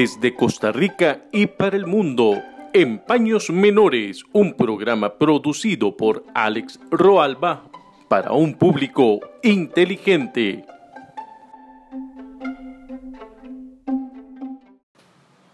[0.00, 2.40] Desde Costa Rica y para el mundo,
[2.72, 7.64] En Paños Menores, un programa producido por Alex Roalba
[8.06, 10.64] para un público inteligente.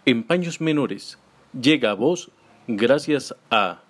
[0.05, 1.17] En Paños Menores
[1.59, 2.29] llega a vos
[2.67, 3.81] gracias a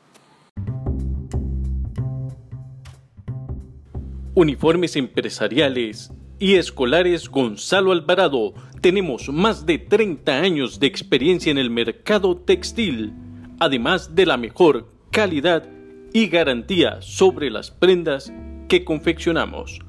[4.36, 8.54] Uniformes Empresariales y Escolares Gonzalo Alvarado.
[8.82, 13.14] Tenemos más de 30 años de experiencia en el mercado textil,
[13.60, 15.68] además de la mejor calidad
[16.14, 18.32] y garantía sobre las prendas
[18.68, 19.80] que confeccionamos.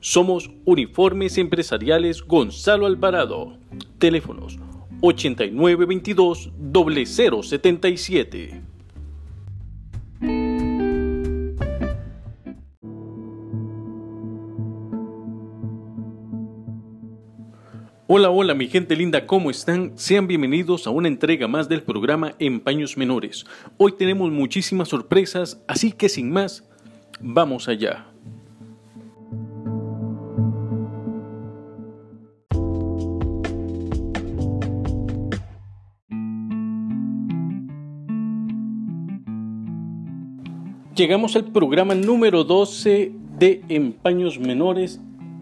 [0.00, 3.58] Somos Uniformes Empresariales Gonzalo Alvarado.
[3.98, 4.58] Teléfonos
[5.00, 8.67] 8922 0077.
[18.10, 19.92] Hola, hola mi gente linda, ¿cómo están?
[19.98, 23.44] Sean bienvenidos a una entrega más del programa En Paños Menores.
[23.76, 26.66] Hoy tenemos muchísimas sorpresas, así que sin más,
[27.20, 28.06] vamos allá.
[40.96, 44.98] Llegamos al programa número 12 de Empaños Menores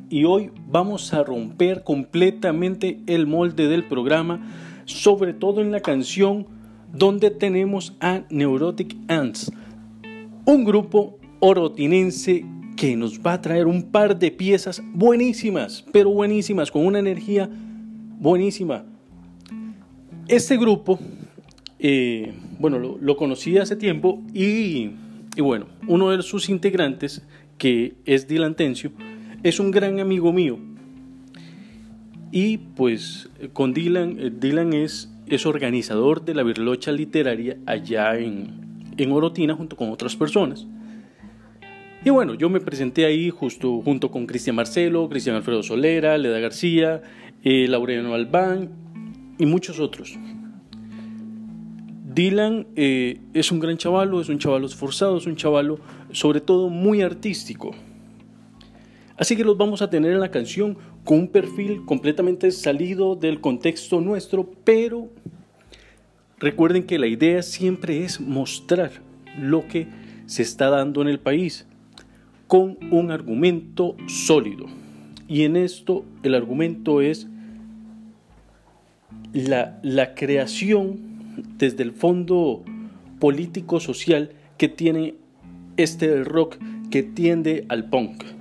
[0.08, 4.40] y hoy vamos a romper completamente el molde del programa,
[4.84, 6.46] sobre todo en la canción
[6.92, 9.52] donde tenemos a Neurotic Ants,
[10.44, 12.44] un grupo orotinense
[12.76, 17.50] que nos va a traer un par de piezas buenísimas, pero buenísimas, con una energía
[18.18, 18.84] buenísima.
[20.28, 20.98] Este grupo,
[21.78, 24.90] eh, bueno, lo, conocí hace tiempo y,
[25.36, 27.22] y, bueno, uno de sus integrantes,
[27.58, 28.92] que es Dylan Tencio,
[29.48, 30.58] es un gran amigo mío.
[32.32, 38.82] Y pues con Dylan, eh, Dylan es, es organizador de la Birlocha Literaria allá en,
[38.96, 40.66] en Orotina junto con otras personas.
[42.04, 46.40] Y bueno, yo me presenté ahí justo junto con Cristian Marcelo, Cristian Alfredo Solera, Leda
[46.40, 47.02] García,
[47.44, 48.70] eh, Laureano Albán
[49.38, 50.18] y muchos otros.
[52.14, 55.78] Dylan eh, es un gran chavalo, es un chavalo esforzado, es un chavalo
[56.10, 57.74] sobre todo muy artístico.
[59.18, 63.40] Así que los vamos a tener en la canción con un perfil completamente salido del
[63.40, 65.08] contexto nuestro, pero
[66.38, 68.90] recuerden que la idea siempre es mostrar
[69.38, 69.86] lo que
[70.26, 71.66] se está dando en el país
[72.46, 74.66] con un argumento sólido.
[75.28, 77.26] Y en esto el argumento es
[79.32, 80.98] la, la creación
[81.58, 82.62] desde el fondo
[83.18, 85.14] político-social que tiene
[85.76, 86.56] este rock
[86.90, 88.35] que tiende al punk.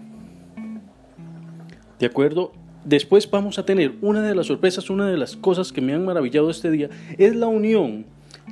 [2.00, 2.51] ¿De acuerdo?
[2.83, 6.06] Después vamos a tener una de las sorpresas, una de las cosas que me han
[6.06, 8.06] maravillado este día, es la unión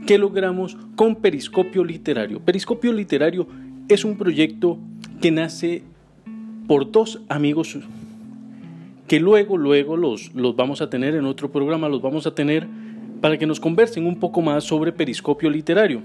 [0.08, 2.40] que logramos con Periscopio Literario.
[2.40, 3.48] Periscopio Literario
[3.88, 4.80] es un proyecto
[5.22, 5.84] que nace
[6.68, 7.78] por dos amigos
[9.08, 12.68] que luego, luego los, los vamos a tener en otro programa, los vamos a tener
[13.22, 16.02] para que nos conversen un poco más sobre Periscopio Literario.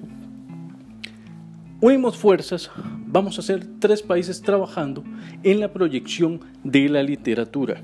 [1.80, 2.72] Unimos fuerzas,
[3.06, 5.04] vamos a ser tres países trabajando
[5.44, 7.80] en la proyección de la literatura.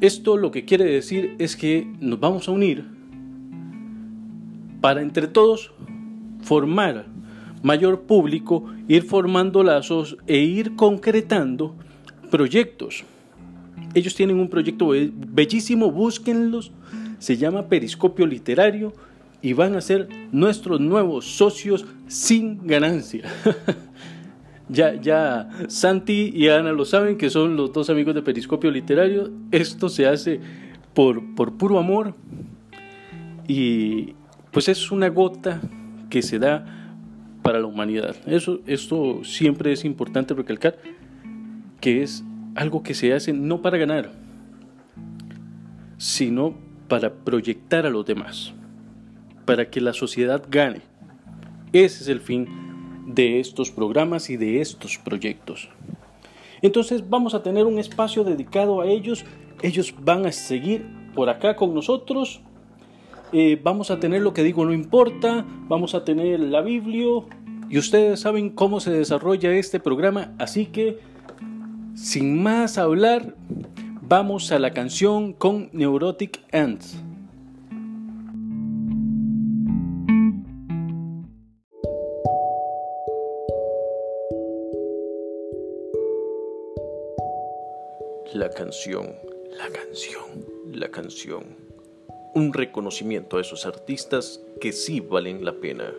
[0.00, 2.84] Esto lo que quiere decir es que nos vamos a unir
[4.80, 5.70] para entre todos
[6.42, 7.06] formar
[7.62, 11.76] mayor público, ir formando lazos e ir concretando
[12.32, 13.04] proyectos.
[13.94, 16.72] Ellos tienen un proyecto bellísimo, búsquenlos,
[17.20, 18.92] se llama Periscopio Literario
[19.40, 23.22] y van a ser nuestros nuevos socios sin ganancia.
[24.68, 29.30] ya, ya Santi y Ana lo saben, que son los dos amigos de Periscopio Literario.
[29.52, 30.40] Esto se hace
[30.94, 32.14] por, por puro amor
[33.46, 34.14] y
[34.50, 35.60] pues es una gota
[36.10, 36.64] que se da
[37.42, 38.16] para la humanidad.
[38.26, 40.78] Eso, esto siempre es importante recalcar,
[41.80, 42.24] que es
[42.56, 44.10] algo que se hace no para ganar,
[45.96, 46.56] sino
[46.88, 48.52] para proyectar a los demás
[49.48, 50.82] para que la sociedad gane.
[51.72, 52.46] Ese es el fin
[53.06, 55.70] de estos programas y de estos proyectos.
[56.60, 59.24] Entonces vamos a tener un espacio dedicado a ellos.
[59.62, 60.84] Ellos van a seguir
[61.14, 62.42] por acá con nosotros.
[63.32, 65.46] Eh, vamos a tener lo que digo no importa.
[65.66, 67.22] Vamos a tener la Biblia.
[67.70, 70.34] Y ustedes saben cómo se desarrolla este programa.
[70.38, 70.98] Así que,
[71.94, 73.34] sin más hablar,
[74.02, 77.07] vamos a la canción con Neurotic Ants.
[88.34, 89.14] La canción,
[89.56, 90.44] la canción,
[90.74, 91.56] la canción.
[92.34, 95.92] un reconocimiento a esos artistas que sí valen la pena.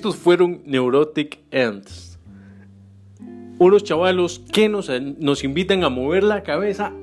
[0.00, 2.18] Estos fueron Neurotic Ends.
[3.58, 4.88] Unos chavalos que nos,
[5.18, 6.94] nos invitan a mover la cabeza,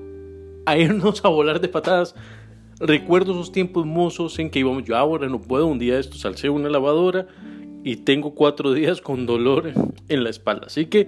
[0.66, 2.16] a irnos a volar de patadas.
[2.80, 6.26] Recuerdo esos tiempos mozos en que íbamos, yo ahora no puedo, un día de estos
[6.26, 7.28] alcé una lavadora
[7.84, 9.74] y tengo cuatro días con dolor
[10.10, 10.66] en la espalda.
[10.66, 11.08] Así que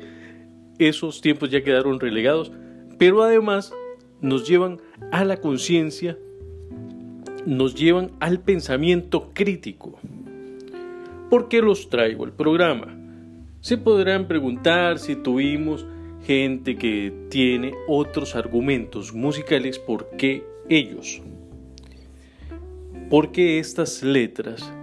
[0.78, 2.52] esos tiempos ya quedaron relegados,
[3.00, 3.74] pero además
[4.22, 4.80] nos llevan
[5.12, 6.20] a la conciencia,
[7.48, 9.98] nos llevan al pensamiento crítico.
[11.30, 12.98] ¿Por qué los traigo al programa?
[13.62, 15.86] Se podrán preguntar si tuvimos
[16.26, 21.22] gente que tiene otros argumentos musicales, ¿por qué ellos?
[23.12, 24.74] Porque estas letras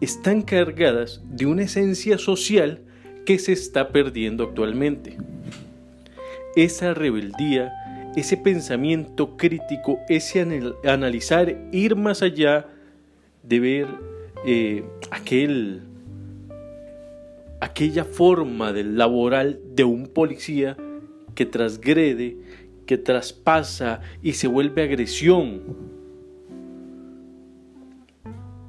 [0.00, 2.80] están cargadas de una esencia social
[3.26, 5.18] que se está perdiendo actualmente.
[6.56, 7.72] Esa rebeldía,
[8.16, 10.40] ese pensamiento crítico, ese
[10.84, 12.68] analizar, ir más allá
[13.42, 14.13] de ver
[14.46, 15.82] eh, aquel,
[17.60, 20.76] aquella forma del laboral de un policía
[21.34, 22.36] que transgrede,
[22.86, 25.62] que traspasa y se vuelve agresión.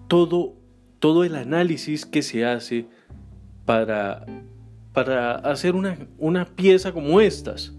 [0.08, 0.54] Todo,
[1.00, 2.86] todo el análisis que se hace
[3.66, 4.26] para,
[4.94, 7.74] para hacer una, una pieza como estas.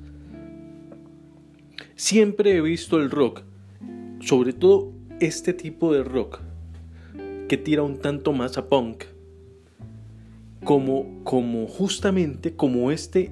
[1.95, 3.43] Siempre he visto el rock,
[4.21, 6.41] sobre todo este tipo de rock,
[7.49, 9.05] que tira un tanto más a punk,
[10.65, 13.31] como, como justamente como este,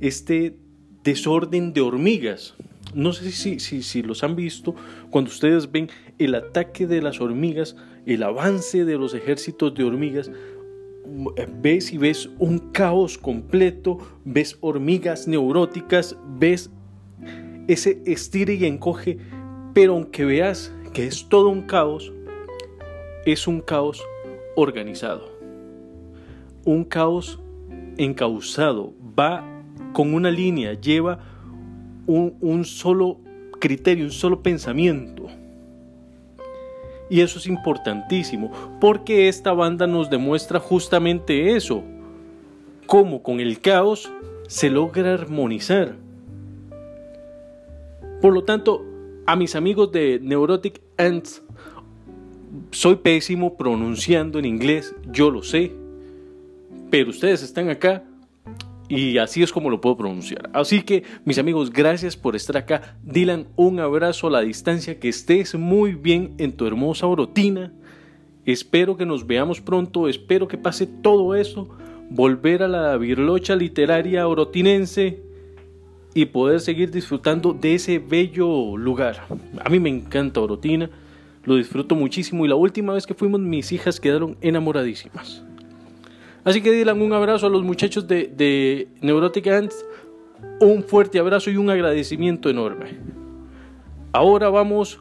[0.00, 0.56] este
[1.02, 2.54] desorden de hormigas.
[2.94, 4.74] No sé si, si, si, los han visto,
[5.10, 5.88] cuando ustedes ven
[6.18, 7.76] el ataque de las hormigas,
[8.06, 10.30] el avance de los ejércitos de hormigas,
[11.60, 16.70] ves y ves un caos completo, ves hormigas neuróticas, ves
[17.68, 19.18] ese estire y encoge,
[19.74, 22.12] pero aunque veas que es todo un caos,
[23.24, 24.02] es un caos
[24.56, 25.30] organizado,
[26.64, 27.38] un caos
[27.96, 29.44] encauzado, va
[29.92, 31.20] con una línea, lleva
[32.06, 33.18] un, un solo
[33.58, 35.26] criterio, un solo pensamiento.
[37.08, 41.82] Y eso es importantísimo, porque esta banda nos demuestra justamente eso,
[42.86, 44.10] cómo con el caos
[44.46, 45.96] se logra armonizar.
[48.20, 48.84] Por lo tanto,
[49.26, 51.42] a mis amigos de Neurotic Ants,
[52.70, 55.72] soy pésimo pronunciando en inglés, yo lo sé,
[56.90, 58.04] pero ustedes están acá
[58.88, 60.50] y así es como lo puedo pronunciar.
[60.52, 62.96] Así que, mis amigos, gracias por estar acá.
[63.04, 67.72] Dylan, un abrazo a la distancia, que estés muy bien en tu hermosa orotina.
[68.44, 71.68] Espero que nos veamos pronto, espero que pase todo eso,
[72.10, 75.22] volver a la virlocha literaria orotinense
[76.14, 79.26] y poder seguir disfrutando de ese bello lugar.
[79.64, 80.90] A mí me encanta Orotina,
[81.44, 85.42] lo disfruto muchísimo y la última vez que fuimos mis hijas quedaron enamoradísimas.
[86.44, 89.84] Así que Dylan, un abrazo a los muchachos de, de Neurotic Ants,
[90.60, 92.98] un fuerte abrazo y un agradecimiento enorme.
[94.12, 95.00] Ahora vamos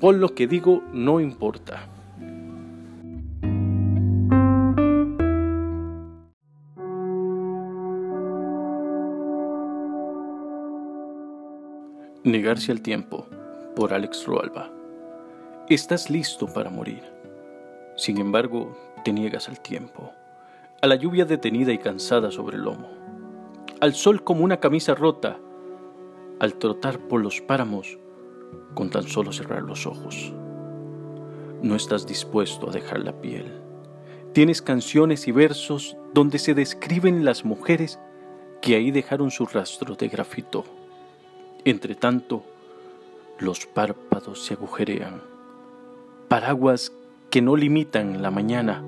[0.00, 1.88] con lo que digo no importa.
[12.24, 13.28] Negarse al tiempo,
[13.76, 14.73] por Alex Roalba.
[15.70, 17.02] Estás listo para morir.
[17.96, 20.12] Sin embargo, te niegas al tiempo
[20.82, 22.90] a la lluvia detenida y cansada sobre el lomo,
[23.80, 25.38] al sol como una camisa rota,
[26.38, 27.98] al trotar por los páramos
[28.74, 30.34] con tan solo cerrar los ojos.
[31.62, 33.62] No estás dispuesto a dejar la piel.
[34.34, 37.98] Tienes canciones y versos donde se describen las mujeres
[38.60, 40.66] que ahí dejaron su rastro de grafito.
[41.64, 42.44] Entre tanto,
[43.38, 45.32] los párpados se agujerean,
[46.34, 46.92] paraguas
[47.30, 48.82] que no limitan la mañana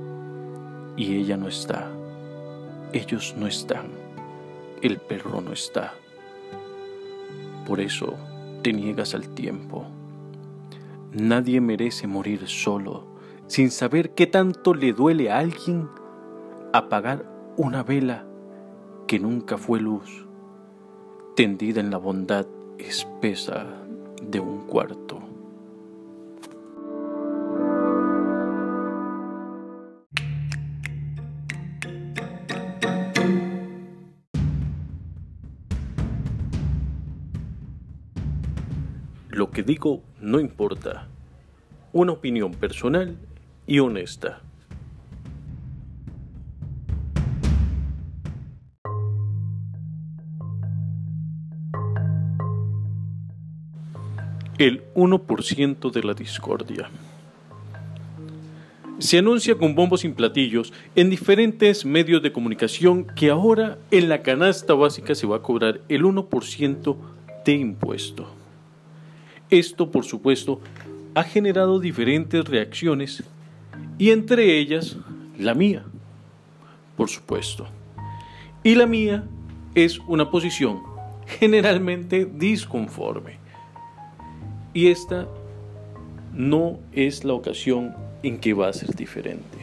[0.96, 1.88] y ella no está.
[2.92, 3.86] Ellos no están.
[4.82, 5.94] El perro no está.
[7.64, 8.14] Por eso
[8.62, 9.86] te niegas al tiempo.
[11.12, 13.04] Nadie merece morir solo,
[13.46, 15.88] sin saber qué tanto le duele a alguien
[16.72, 18.24] apagar una vela
[19.06, 20.26] que nunca fue luz,
[21.36, 22.48] tendida en la bondad
[22.78, 23.66] espesa
[24.20, 25.25] de un cuarto.
[39.56, 41.08] Que digo no importa.
[41.94, 43.16] Una opinión personal
[43.66, 44.42] y honesta.
[54.58, 56.90] El 1% de la discordia.
[58.98, 64.20] Se anuncia con bombos y platillos en diferentes medios de comunicación que ahora en la
[64.20, 66.96] canasta básica se va a cobrar el 1%
[67.46, 68.35] de impuesto.
[69.50, 70.60] Esto, por supuesto,
[71.14, 73.22] ha generado diferentes reacciones
[73.98, 74.96] y entre ellas
[75.38, 75.84] la mía,
[76.96, 77.66] por supuesto.
[78.62, 79.24] Y la mía
[79.74, 80.82] es una posición
[81.26, 83.38] generalmente disconforme.
[84.74, 85.26] Y esta
[86.34, 89.58] no es la ocasión en que va a ser diferente.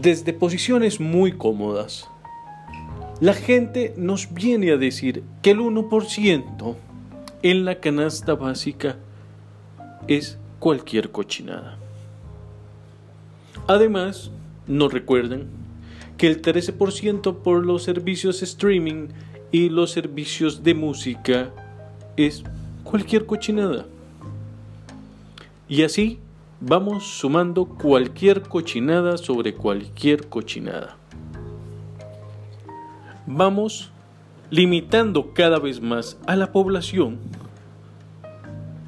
[0.00, 2.08] Desde posiciones muy cómodas,
[3.20, 6.76] La gente nos viene a decir que el 1%
[7.42, 8.96] en la canasta básica
[10.06, 11.78] es cualquier cochinada.
[13.66, 14.30] Además,
[14.66, 15.46] nos recuerdan
[16.16, 19.08] que el 13% por los servicios streaming
[19.52, 21.50] y los servicios de música
[22.16, 22.42] es
[22.82, 23.86] cualquier cochinada.
[25.68, 26.18] Y así
[26.60, 30.96] vamos sumando cualquier cochinada sobre cualquier cochinada.
[33.26, 33.92] Vamos
[34.50, 37.18] limitando cada vez más a la población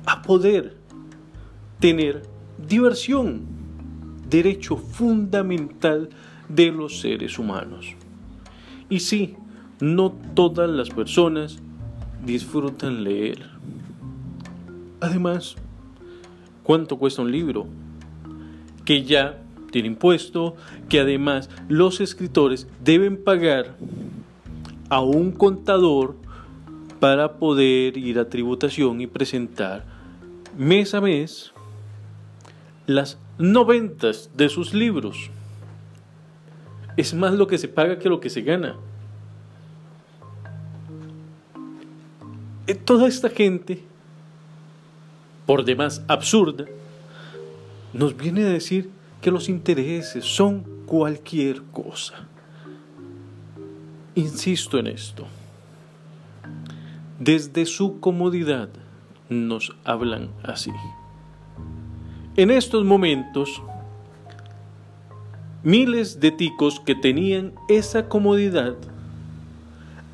[0.07, 0.77] a poder
[1.79, 2.23] tener
[2.67, 3.43] diversión,
[4.29, 6.11] derecho fundamental
[6.49, 7.95] de los seres humanos.
[8.89, 9.37] Y sí,
[9.81, 11.59] no todas las personas
[12.25, 13.51] disfrutan leer.
[15.01, 15.57] Además,
[16.63, 17.67] ¿cuánto cuesta un libro?
[18.85, 20.57] Que ya tiene impuesto,
[20.89, 23.77] que además los escritores deben pagar
[24.91, 26.17] a un contador
[26.99, 29.85] para poder ir a tributación y presentar
[30.59, 31.53] mes a mes
[32.87, 35.31] las noventas de sus libros.
[36.97, 38.77] Es más lo que se paga que lo que se gana.
[42.67, 43.83] Eh, toda esta gente,
[45.47, 46.67] por demás absurda,
[47.93, 52.29] nos viene a decir que los intereses son cualquier cosa.
[54.17, 55.27] Insisto en esto.
[57.21, 58.69] Desde su comodidad
[59.29, 60.73] nos hablan así.
[62.37, 63.63] En estos momentos,
[65.63, 68.75] miles de ticos que tenían esa comodidad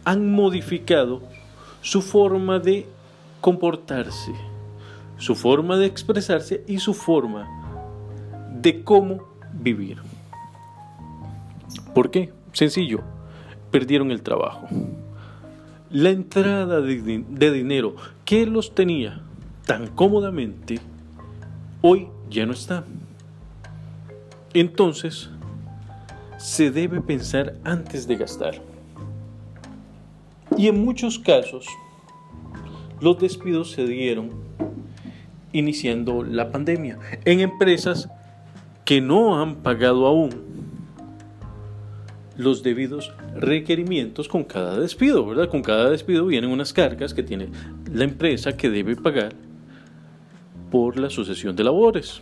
[0.04, 1.22] han modificado
[1.80, 2.86] su forma de
[3.40, 4.32] comportarse,
[5.16, 7.48] su forma de expresarse y su forma
[8.52, 9.22] de cómo
[9.54, 10.02] vivir.
[11.94, 12.32] ¿Por qué?
[12.52, 13.02] Sencillo,
[13.70, 14.68] perdieron el trabajo.
[15.90, 19.22] La entrada de, dinero que los tenía
[19.64, 20.80] tan cómodamente,
[21.80, 22.84] hoy ya no está.
[24.52, 25.30] Entonces,
[26.38, 28.60] se debe pensar antes de gastar.
[30.56, 31.66] Y en muchos casos,
[33.00, 34.30] los despidos se dieron
[35.52, 38.08] iniciando la pandemia en empresas
[38.84, 40.30] que no han pagado aún
[42.36, 45.48] los debidos requerimientos con cada despido, ¿verdad?
[45.48, 47.48] Con cada despido vienen unas cargas que tiene
[47.92, 49.34] la empresa que debe pagar
[50.70, 52.20] por la sucesión de labores.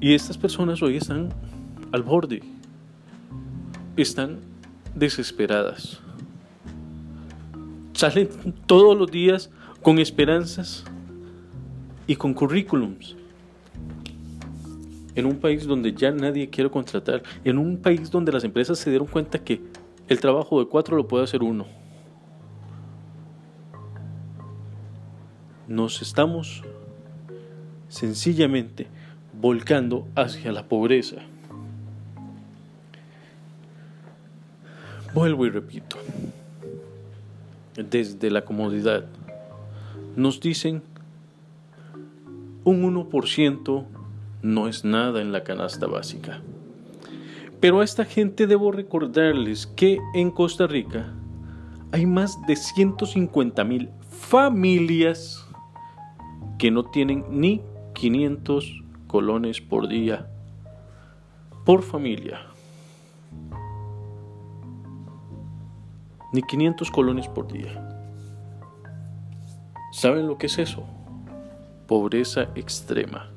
[0.00, 1.28] Y estas personas hoy están
[1.92, 2.42] al borde,
[3.96, 4.38] están
[4.94, 6.00] desesperadas.
[7.92, 8.28] Salen
[8.66, 9.50] todos los días
[9.82, 10.84] con esperanzas
[12.06, 13.16] y con currículums.
[15.14, 18.90] En un país donde ya nadie quiere contratar, en un país donde las empresas se
[18.90, 19.60] dieron cuenta que
[20.08, 21.66] el trabajo de cuatro lo puede hacer uno.
[25.68, 26.62] Nos estamos
[27.88, 28.86] sencillamente
[29.38, 31.16] volcando hacia la pobreza.
[35.14, 35.98] Vuelvo y repito,
[37.76, 39.04] desde la comodidad,
[40.16, 40.82] nos dicen
[42.64, 43.84] un 1%
[44.42, 46.40] no es nada en la canasta básica.
[47.60, 51.12] Pero a esta gente debo recordarles que en Costa Rica
[51.92, 55.46] hay más de 150 mil familias
[56.58, 57.62] que no tienen ni
[57.94, 60.28] 500 colones por día
[61.64, 62.40] por familia.
[66.32, 67.88] ni 500 colones por día.
[69.92, 70.84] ¿Saben lo que es eso?
[71.86, 73.31] Pobreza extrema.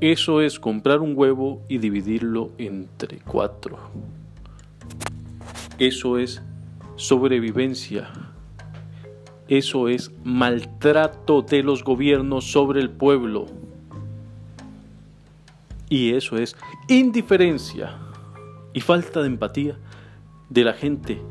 [0.00, 3.78] Eso es comprar un huevo y dividirlo entre cuatro.
[5.78, 6.42] Eso es
[6.96, 8.10] sobrevivencia.
[9.48, 13.46] Eso es maltrato de los gobiernos sobre el pueblo.
[15.88, 16.56] Y eso es
[16.88, 17.96] indiferencia
[18.72, 19.76] y falta de empatía
[20.48, 21.22] de la gente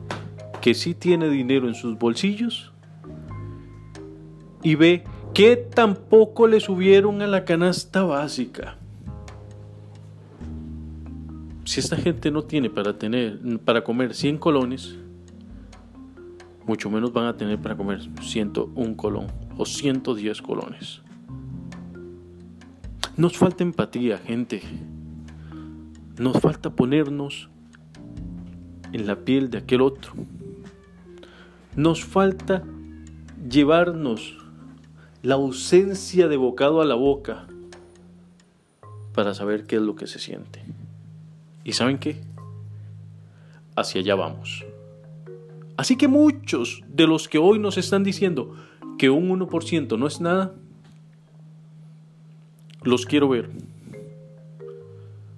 [0.61, 2.71] que sí tiene dinero en sus bolsillos
[4.61, 8.77] y ve que tampoco le subieron a la canasta básica.
[11.65, 14.95] Si esta gente no tiene para tener para comer 100 colones,
[16.67, 21.01] mucho menos van a tener para comer 101 colón o 110 colones.
[23.17, 24.61] Nos falta empatía, gente.
[26.19, 27.49] Nos falta ponernos
[28.91, 30.13] en la piel de aquel otro.
[31.75, 32.63] Nos falta
[33.49, 34.42] llevarnos
[35.23, 37.47] la ausencia de bocado a la boca
[39.15, 40.63] para saber qué es lo que se siente.
[41.63, 42.21] ¿Y saben qué?
[43.75, 44.65] hacia allá vamos.
[45.77, 48.55] Así que muchos de los que hoy nos están diciendo
[48.97, 50.53] que un 1% no es nada,
[52.83, 53.49] los quiero ver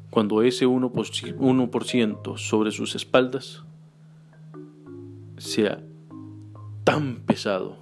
[0.09, 3.63] cuando ese 1%, sobre sus espaldas
[5.37, 5.81] sea
[6.83, 7.77] tan pesado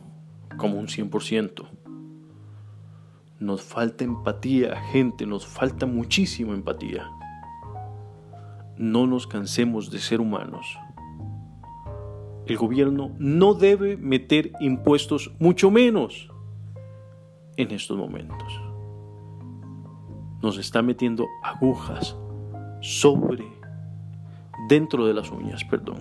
[0.57, 1.67] como un 100%.
[3.43, 7.11] Nos falta empatía, gente, nos falta muchísima empatía.
[8.77, 10.79] No nos cansemos de ser humanos.
[12.45, 16.31] El gobierno no debe meter impuestos, mucho menos
[17.57, 18.61] en estos momentos.
[20.41, 22.15] Nos está metiendo agujas
[22.79, 23.45] sobre,
[24.69, 25.99] dentro de las uñas, perdón.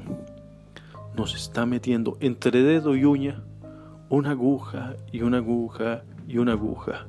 [1.16, 3.42] Nos está metiendo entre dedo y uña
[4.10, 7.08] una aguja y una aguja y una aguja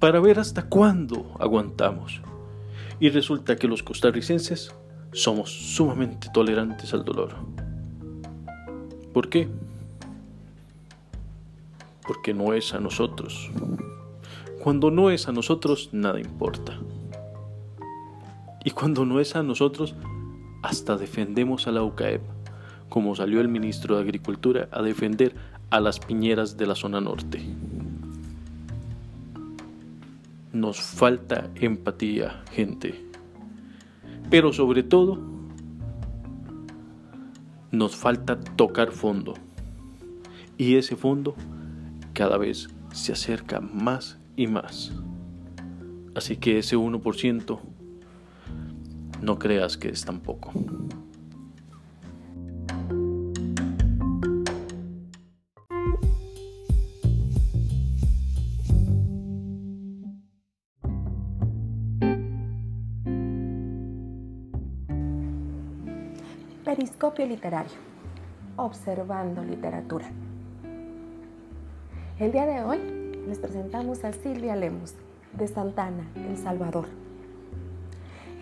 [0.00, 2.22] para ver hasta cuándo aguantamos.
[2.98, 4.74] Y resulta que los costarricenses
[5.12, 7.36] somos sumamente tolerantes al dolor.
[9.12, 9.48] ¿Por qué?
[12.06, 13.50] Porque no es a nosotros.
[14.62, 16.78] Cuando no es a nosotros, nada importa.
[18.64, 19.94] Y cuando no es a nosotros,
[20.62, 22.22] hasta defendemos a la UCAEP,
[22.88, 25.34] como salió el ministro de Agricultura a defender
[25.70, 27.40] a las piñeras de la zona norte.
[30.52, 33.06] Nos falta empatía, gente.
[34.30, 35.20] Pero sobre todo,
[37.70, 39.34] nos falta tocar fondo.
[40.58, 41.34] Y ese fondo
[42.12, 44.92] cada vez se acerca más y más.
[46.14, 47.60] Así que ese 1%
[49.22, 50.52] no creas que es tan poco.
[67.10, 67.78] Periscopio literario.
[68.56, 70.06] Observando literatura.
[72.18, 72.78] El día de hoy
[73.26, 74.94] les presentamos a Silvia Lemus,
[75.32, 76.86] de Santana, El Salvador.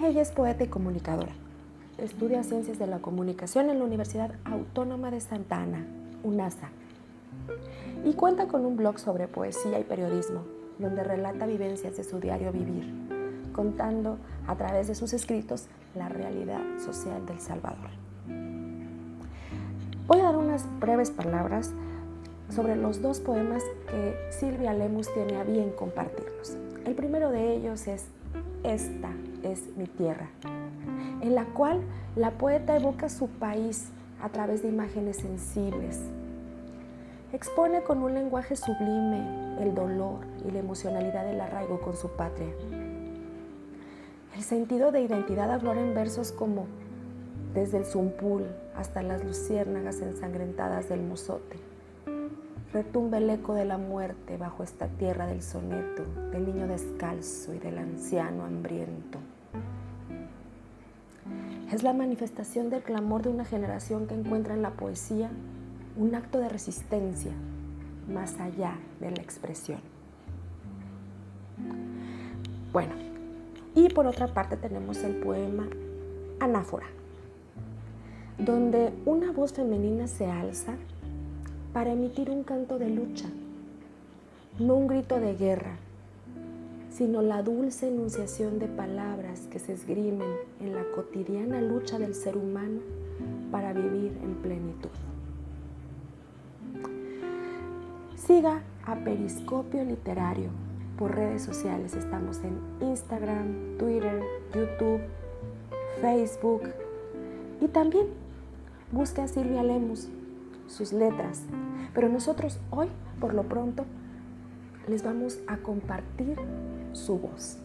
[0.02, 1.32] Ella es poeta y comunicadora.
[1.96, 5.86] Estudia Ciencias de la Comunicación en la Universidad Autónoma de Santa Ana,
[6.22, 6.68] UNASA.
[8.04, 10.42] Y cuenta con un blog sobre poesía y periodismo,
[10.78, 12.92] donde relata vivencias de su diario vivir,
[13.52, 18.07] contando a través de sus escritos la realidad social del Salvador.
[20.08, 21.70] Voy a dar unas breves palabras
[22.48, 26.56] sobre los dos poemas que Silvia Lemus tiene a bien compartirnos.
[26.86, 28.06] El primero de ellos es
[28.64, 29.10] Esta
[29.42, 30.30] es mi tierra,
[31.20, 31.82] en la cual
[32.16, 33.90] la poeta evoca su país
[34.22, 36.00] a través de imágenes sensibles.
[37.34, 42.54] Expone con un lenguaje sublime el dolor y la emocionalidad del arraigo con su patria.
[44.34, 46.64] El sentido de identidad aflora en versos como
[47.52, 48.46] desde el zumpul
[48.78, 51.56] hasta las luciérnagas ensangrentadas del mozote.
[52.72, 57.58] Retumba el eco de la muerte bajo esta tierra del soneto, del niño descalzo y
[57.58, 59.18] del anciano hambriento.
[61.72, 65.28] Es la manifestación del clamor de una generación que encuentra en la poesía
[65.96, 67.32] un acto de resistencia
[68.08, 69.80] más allá de la expresión.
[72.72, 72.94] Bueno,
[73.74, 75.66] y por otra parte tenemos el poema
[76.38, 76.86] Anáfora
[78.38, 80.74] donde una voz femenina se alza
[81.72, 83.28] para emitir un canto de lucha,
[84.60, 85.76] no un grito de guerra,
[86.90, 90.28] sino la dulce enunciación de palabras que se esgrimen
[90.60, 92.80] en la cotidiana lucha del ser humano
[93.50, 94.90] para vivir en plenitud.
[98.16, 100.50] Siga a Periscopio Literario
[100.96, 101.94] por redes sociales.
[101.94, 104.22] Estamos en Instagram, Twitter,
[104.54, 105.00] YouTube,
[106.00, 106.62] Facebook
[107.60, 108.06] y también
[108.90, 110.08] Busque a Silvia Lemus,
[110.66, 111.42] sus letras.
[111.92, 112.88] Pero nosotros hoy,
[113.20, 113.84] por lo pronto,
[114.88, 116.38] les vamos a compartir
[116.92, 117.58] su voz,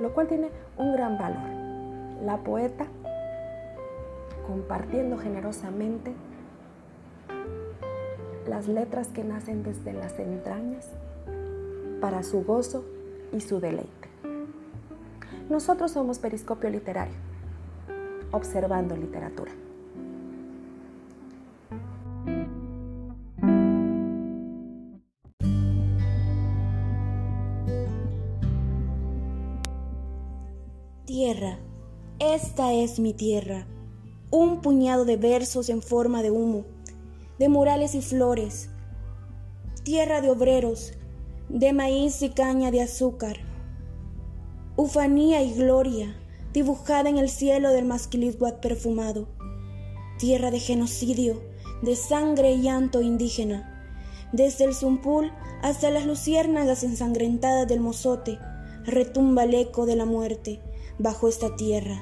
[0.00, 2.24] lo cual tiene un gran valor.
[2.24, 2.86] La poeta
[4.46, 6.14] compartiendo generosamente
[8.48, 10.88] las letras que nacen desde las entrañas
[12.00, 12.86] para su gozo
[13.30, 14.08] y su deleite.
[15.50, 17.16] Nosotros somos Periscopio Literario,
[18.30, 19.52] observando literatura.
[31.22, 31.58] Tierra,
[32.18, 33.66] esta es mi tierra.
[34.30, 36.64] Un puñado de versos en forma de humo,
[37.38, 38.70] de murales y flores.
[39.82, 40.94] Tierra de obreros,
[41.50, 43.36] de maíz y caña de azúcar.
[44.76, 46.16] Ufanía y gloria
[46.54, 49.28] dibujada en el cielo del masquilizguat perfumado.
[50.18, 51.42] tierra de genocidio,
[51.82, 53.92] de sangre y llanto indígena.
[54.32, 55.30] Desde el Zumpul
[55.60, 58.38] hasta las luciérnagas ensangrentadas del mozote,
[58.86, 60.62] retumba el eco de la muerte
[61.00, 62.00] bajo esta tierra,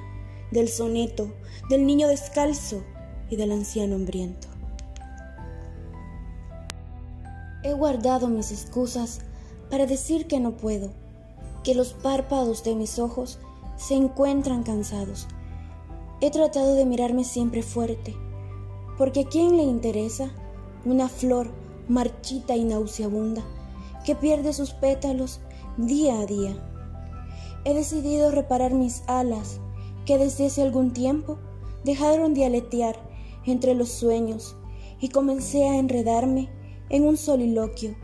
[0.50, 1.32] del soneto,
[1.70, 2.82] del niño descalzo
[3.30, 4.48] y del anciano hambriento.
[7.62, 9.20] He guardado mis excusas
[9.70, 10.90] para decir que no puedo,
[11.62, 13.38] que los párpados de mis ojos
[13.76, 15.28] se encuentran cansados.
[16.20, 18.16] He tratado de mirarme siempre fuerte,
[18.96, 20.30] porque a quién le interesa
[20.84, 21.50] una flor
[21.88, 23.42] marchita y nauseabunda
[24.04, 25.40] que pierde sus pétalos
[25.76, 26.67] día a día.
[27.64, 29.60] He decidido reparar mis alas
[30.06, 31.38] que desde hace algún tiempo
[31.84, 32.96] dejaron de aletear
[33.44, 34.56] entre los sueños
[35.00, 36.48] y comencé a enredarme
[36.88, 37.96] en un soliloquio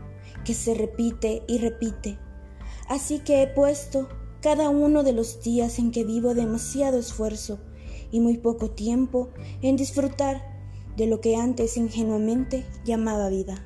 [0.43, 2.17] que se repite y repite.
[2.87, 4.07] Así que he puesto
[4.41, 7.59] cada uno de los días en que vivo demasiado esfuerzo
[8.11, 9.29] y muy poco tiempo
[9.61, 10.43] en disfrutar
[10.95, 13.65] de lo que antes ingenuamente llamaba vida.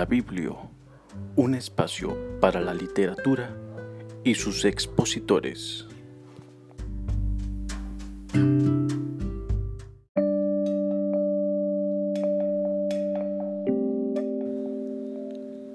[0.00, 0.52] La Biblia,
[1.36, 3.54] un espacio para la literatura
[4.24, 5.86] y sus expositores.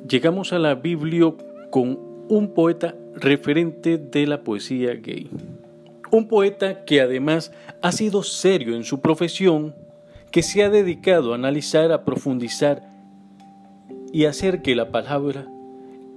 [0.10, 1.32] Llegamos a la Biblia
[1.70, 5.30] con un poeta referente de la poesía gay.
[6.10, 7.52] Un poeta que además
[7.84, 9.76] ha sido serio en su profesión,
[10.32, 12.95] que se ha dedicado a analizar, a profundizar
[14.12, 15.48] y hacer que la palabra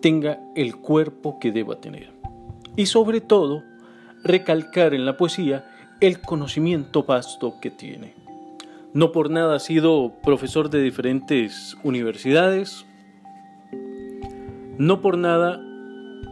[0.01, 2.11] tenga el cuerpo que deba tener.
[2.77, 3.65] Y sobre todo,
[4.23, 5.65] recalcar en la poesía
[6.01, 8.15] el conocimiento vasto que tiene.
[8.93, 12.87] No por nada ha sido profesor de diferentes universidades,
[14.79, 15.61] no por nada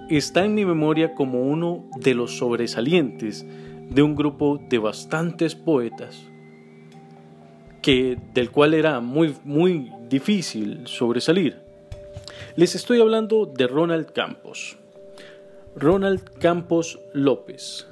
[0.08, 3.44] está en mi memoria como uno de los sobresalientes
[3.90, 6.30] de un grupo de bastantes poetas
[7.86, 11.58] que del cual era muy muy difícil sobresalir.
[12.56, 14.76] Les estoy hablando de Ronald Campos.
[15.76, 17.86] Ronald Campos López.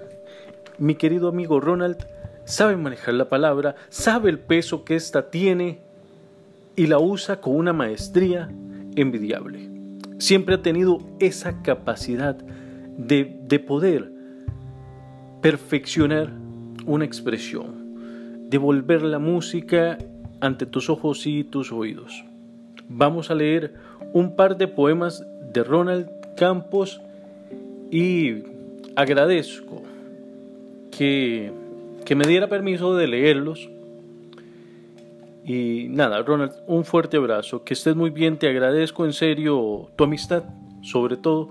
[0.78, 2.08] Mi querido amigo Ronald
[2.44, 5.78] sabe manejar la palabra, sabe el peso que ésta tiene
[6.74, 8.50] y la usa con una maestría
[8.96, 9.70] envidiable.
[10.18, 14.10] Siempre ha tenido esa capacidad de, de poder
[15.40, 16.32] perfeccionar
[16.84, 17.83] una expresión,
[18.54, 19.98] de volver la música
[20.38, 22.24] ante tus ojos y tus oídos.
[22.88, 23.74] Vamos a leer
[24.12, 27.00] un par de poemas de Ronald Campos
[27.90, 28.44] y
[28.94, 29.82] agradezco
[30.96, 31.50] que,
[32.04, 33.68] que me diera permiso de leerlos.
[35.44, 40.04] Y nada, Ronald, un fuerte abrazo, que estés muy bien, te agradezco en serio tu
[40.04, 40.44] amistad,
[40.80, 41.48] sobre todo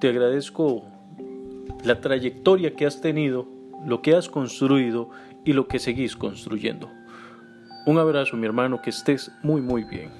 [0.00, 0.86] te agradezco
[1.84, 3.46] la trayectoria que has tenido,
[3.84, 5.10] lo que has construido
[5.44, 6.90] y lo que seguís construyendo.
[7.86, 10.10] Un abrazo, mi hermano, que estés muy, muy bien.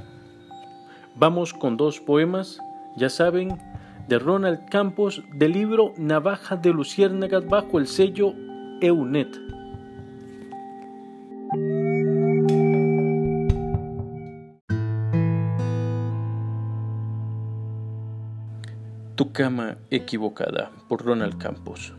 [1.17, 2.59] Vamos con dos poemas,
[2.97, 3.59] ya saben,
[4.09, 8.35] de Ronald Campos del libro Navaja de Luciérnagas bajo el sello
[8.81, 9.45] EUNET.
[19.15, 21.95] Tu cama equivocada por Ronald Campos,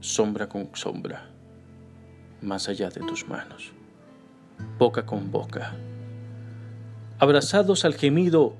[0.00, 1.30] sombra con sombra,
[2.42, 3.72] más allá de tus manos
[4.78, 5.74] boca con boca.
[7.18, 8.54] Abrazados al gemido,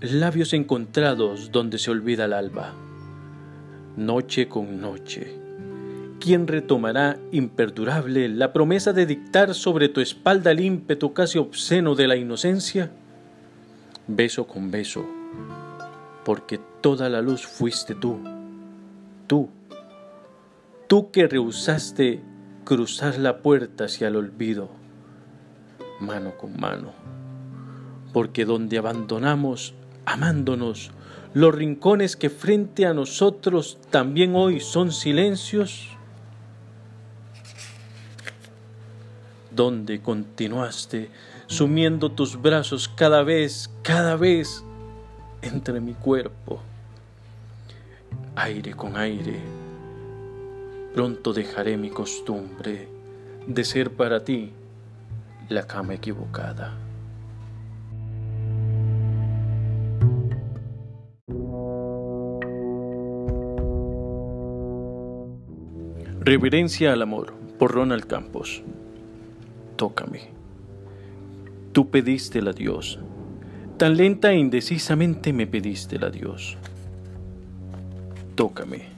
[0.00, 2.72] labios encontrados donde se olvida el alba.
[3.96, 5.36] Noche con noche.
[6.20, 12.08] ¿Quién retomará imperdurable la promesa de dictar sobre tu espalda el ímpetu casi obsceno de
[12.08, 12.90] la inocencia?
[14.06, 15.04] Beso con beso,
[16.24, 18.18] porque toda la luz fuiste tú,
[19.26, 19.48] tú,
[20.88, 22.20] tú que rehusaste
[22.64, 24.70] cruzar la puerta hacia el olvido
[26.00, 26.92] mano con mano.
[28.12, 29.74] Porque donde abandonamos,
[30.06, 30.90] amándonos,
[31.34, 35.88] los rincones que frente a nosotros también hoy son silencios,
[39.50, 41.10] donde continuaste
[41.46, 44.64] sumiendo tus brazos cada vez, cada vez
[45.42, 46.60] entre mi cuerpo,
[48.36, 49.40] aire con aire,
[50.94, 52.88] pronto dejaré mi costumbre
[53.46, 54.52] de ser para ti
[55.48, 56.76] la cama equivocada.
[66.20, 68.62] Reverencia al amor por Ronald Campos.
[69.76, 70.28] tócame.
[71.72, 72.98] Tú pediste la Dios,
[73.76, 76.58] tan lenta e indecisamente me pediste la Dios.
[78.34, 78.88] Tócame,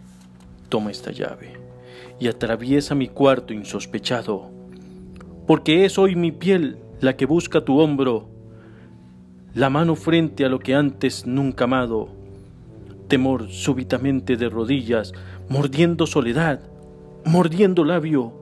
[0.70, 1.69] toma esta llave
[2.18, 4.50] y atraviesa mi cuarto insospechado,
[5.46, 8.28] porque es hoy mi piel la que busca tu hombro,
[9.54, 12.08] la mano frente a lo que antes nunca amado,
[13.08, 15.12] temor súbitamente de rodillas,
[15.48, 16.60] mordiendo soledad,
[17.24, 18.32] mordiendo labio,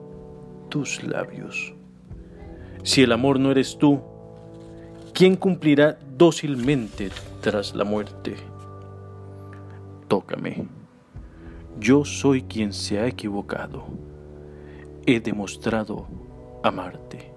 [0.68, 1.74] tus labios.
[2.82, 4.00] Si el amor no eres tú,
[5.14, 8.36] ¿quién cumplirá dócilmente tras la muerte?
[10.08, 10.77] Tócame.
[11.80, 13.84] Yo soy quien se ha equivocado.
[15.06, 16.08] He demostrado
[16.64, 17.27] amarte.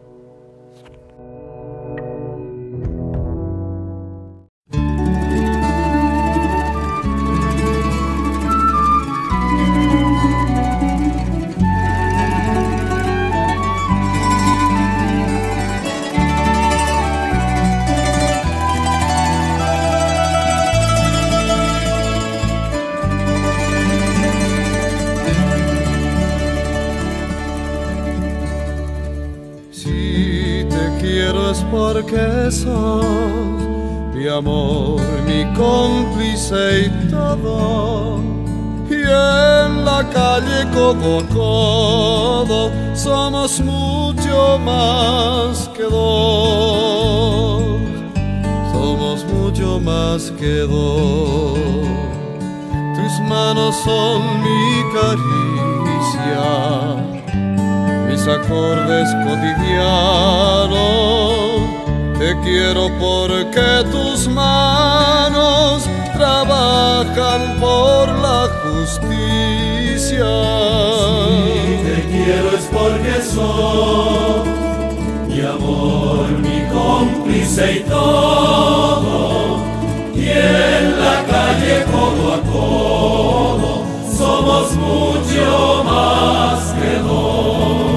[41.34, 47.64] Codo a somos mucho más que dos.
[48.72, 51.58] Somos mucho más que dos.
[52.96, 56.44] Tus manos son mi caricia,
[58.08, 61.02] mis acordes cotidianos
[62.22, 69.11] te quiero porque tus manos trabajan por la justicia.
[70.22, 74.50] Si te quiero es porque soy
[75.28, 79.60] mi amor, mi cómplice y todo.
[80.16, 83.72] Y en la calle codo a codo
[84.16, 87.92] somos mucho más que dos.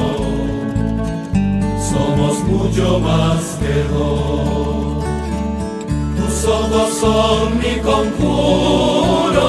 [1.90, 3.54] Somos mucho más
[6.16, 9.44] tus ojos son mi conjuro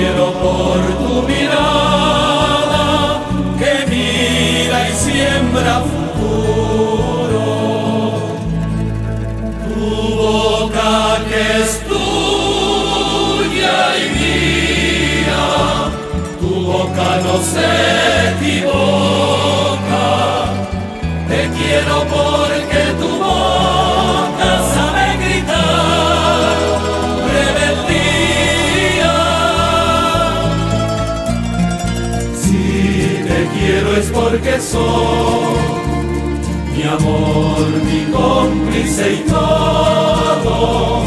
[0.00, 2.84] quiero por tu mirada
[3.58, 7.44] que mira y siembra futuro.
[9.66, 9.84] Tu
[10.24, 10.92] boca
[11.28, 15.44] que es tuya y mía,
[16.40, 17.70] tu boca no se
[21.56, 22.29] quiero porque
[34.00, 35.80] es porque soy
[36.74, 40.99] mi amor, mi cómplice y todo.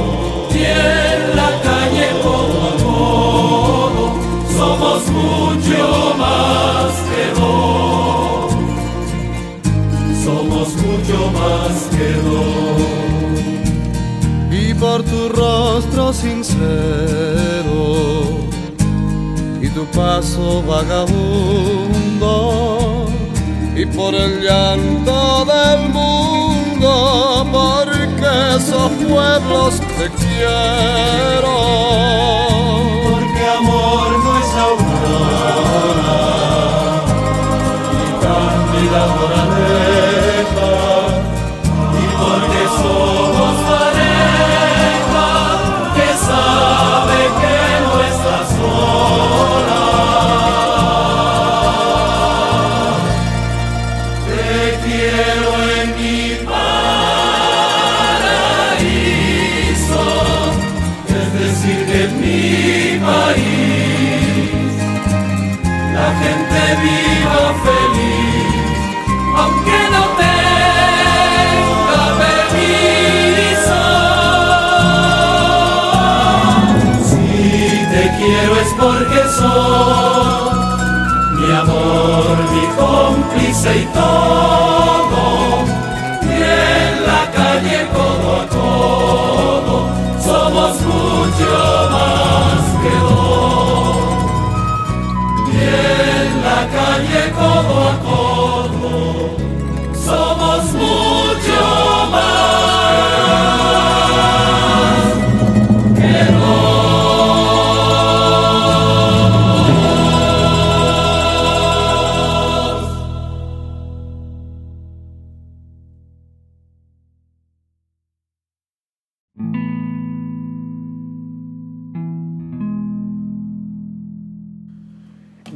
[29.13, 31.12] Pueblos te quiero.
[83.73, 84.52] Cómplice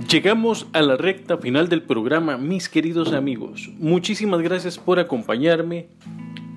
[0.10, 3.70] Llegamos a la recta final del programa, mis queridos amigos.
[3.78, 5.89] Muchísimas gracias por acompañarme.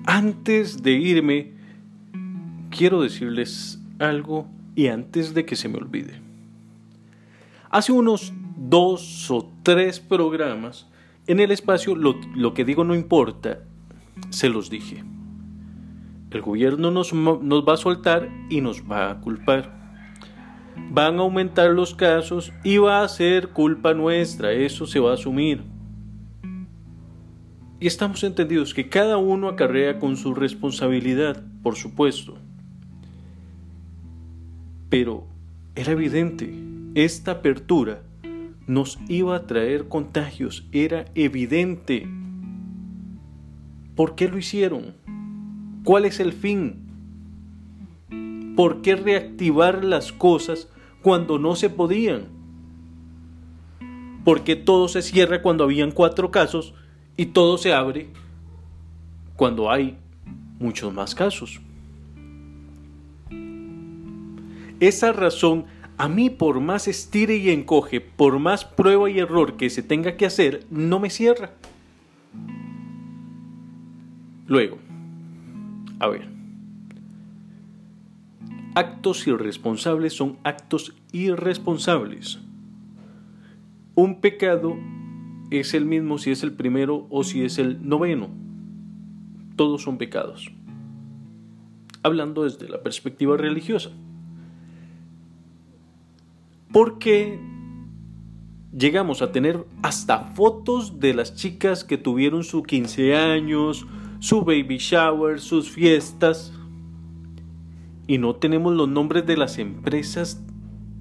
[0.05, 1.51] Antes de irme,
[2.69, 6.21] quiero decirles algo y antes de que se me olvide.
[7.69, 10.87] Hace unos dos o tres programas,
[11.27, 13.59] en el espacio lo, que digo no importa,
[14.29, 15.03] se los dije.
[16.29, 19.80] El gobierno nos, nos va a soltar y nos va a culpar
[20.89, 25.13] van a aumentar los casos y va a ser culpa nuestra, eso se va a
[25.15, 25.63] asumir.
[27.79, 32.37] Y estamos entendidos que cada uno acarrea con su responsabilidad, por supuesto.
[34.89, 35.25] Pero
[35.73, 36.53] era evidente,
[36.93, 38.03] esta apertura
[38.67, 42.07] nos iba a traer contagios, era evidente.
[43.95, 44.95] ¿Por qué lo hicieron?
[45.83, 46.90] ¿Cuál es el fin?
[48.61, 50.69] ¿Por qué reactivar las cosas
[51.01, 52.27] cuando no se podían?
[54.23, 56.75] ¿Por qué todo se cierra cuando habían cuatro casos
[57.17, 58.09] y todo se abre
[59.35, 59.97] cuando hay
[60.59, 61.59] muchos más casos?
[64.79, 65.65] Esa razón
[65.97, 70.17] a mí por más estire y encoge, por más prueba y error que se tenga
[70.17, 71.53] que hacer, no me cierra.
[74.45, 74.77] Luego,
[75.97, 76.40] a ver,
[78.75, 82.39] actos irresponsables son actos irresponsables.
[83.95, 84.77] Un pecado
[85.49, 88.29] es el mismo si es el primero o si es el noveno.
[89.55, 90.51] Todos son pecados.
[92.03, 93.91] Hablando desde la perspectiva religiosa.
[96.71, 97.37] Porque
[98.75, 103.85] llegamos a tener hasta fotos de las chicas que tuvieron su 15 años,
[104.19, 106.53] su baby shower, sus fiestas
[108.07, 110.43] y no tenemos los nombres de las empresas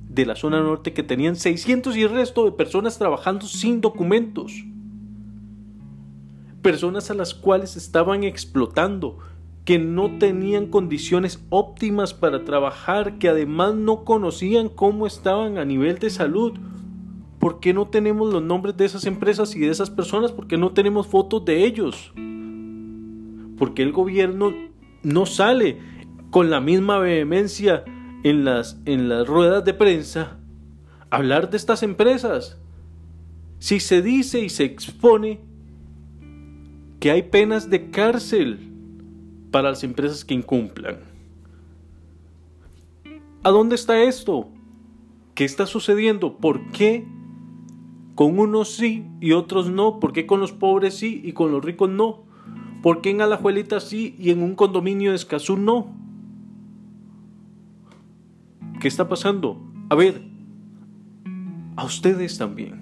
[0.08, 4.64] de la zona norte que tenían 600 y el resto de personas trabajando sin documentos.
[6.62, 9.18] Personas a las cuales estaban explotando,
[9.64, 15.98] que no tenían condiciones óptimas para trabajar, que además no conocían cómo estaban a nivel
[15.98, 16.54] de salud.
[17.38, 20.32] ¿Por qué no tenemos los nombres de esas empresas y de esas personas?
[20.32, 22.12] ¿Por qué no tenemos fotos de ellos?
[23.56, 24.52] Porque el gobierno
[25.02, 25.78] no sale
[26.30, 27.84] con la misma vehemencia
[28.22, 30.38] en las, en las ruedas de prensa
[31.10, 32.56] hablar de estas empresas.
[33.58, 35.40] Si se dice y se expone
[37.00, 38.58] que hay penas de cárcel
[39.50, 40.98] para las empresas que incumplan.
[43.42, 44.48] ¿A dónde está esto?
[45.34, 46.36] ¿Qué está sucediendo?
[46.36, 47.06] ¿Por qué
[48.14, 49.98] con unos sí y otros no?
[49.98, 52.24] ¿Por qué con los pobres sí y con los ricos no?
[52.82, 55.99] ¿Por qué en Alajuelita sí y en un condominio de Escazú no?
[58.80, 59.60] ¿Qué está pasando?
[59.90, 60.22] A ver,
[61.76, 62.80] a ustedes también.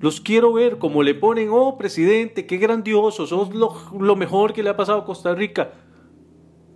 [0.00, 4.70] Los quiero ver como le ponen, oh presidente, qué grandioso, sos lo, mejor que le
[4.70, 5.72] ha pasado a Costa Rica.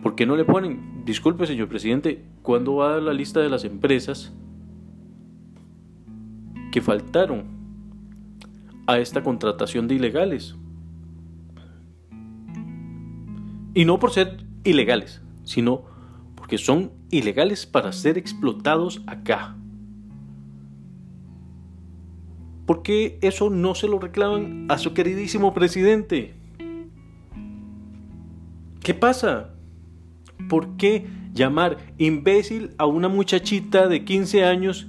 [0.03, 1.03] ¿Por qué no le ponen?
[1.07, 4.35] Disculpe, señor presidente, ¿cuándo va a la lista de las empresas
[6.71, 7.47] que faltaron
[8.87, 10.57] a esta contratación de ilegales?
[13.73, 15.85] Y no por ser ilegales, sino
[16.35, 19.57] porque son ilegales para ser explotados acá.
[22.67, 26.35] ¿Por qué eso no se lo reclaman a su queridísimo presidente?
[28.83, 29.55] ¿Qué pasa?
[30.49, 34.87] ¿Por qué llamar imbécil a una muchachita de 15 años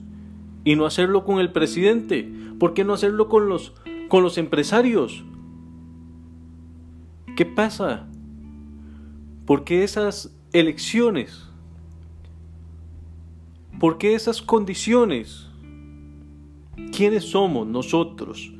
[0.63, 2.29] y no hacerlo con el presidente?
[2.59, 3.73] ¿Por qué no hacerlo con los,
[4.07, 5.25] con los empresarios?
[7.35, 8.07] ¿Qué pasa?
[9.45, 11.44] ¿Por qué esas elecciones
[13.79, 15.49] ¿Por qué esas condiciones?
[16.95, 18.53] ¿Quiénes somos nosotros?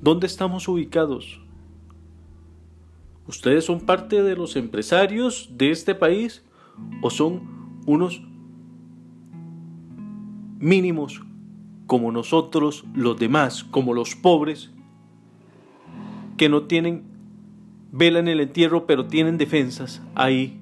[0.00, 1.40] ¿Dónde estamos ubicados?
[3.26, 6.42] ¿Ustedes son parte de los empresarios de este país
[7.02, 7.42] o son
[7.86, 8.22] unos
[10.58, 11.22] mínimos
[11.86, 14.70] como nosotros los demás, como los pobres,
[16.38, 17.04] que no tienen
[17.92, 20.61] vela en el entierro pero tienen defensas ahí